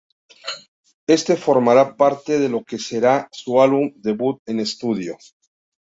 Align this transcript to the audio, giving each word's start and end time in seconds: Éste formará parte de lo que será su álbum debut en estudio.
Éste 1.17 1.35
formará 1.37 1.83
parte 1.95 2.39
de 2.39 2.49
lo 2.49 2.63
que 2.63 2.79
será 2.87 3.29
su 3.39 3.61
álbum 3.61 3.91
debut 4.07 4.41
en 4.47 4.59
estudio. 4.59 5.13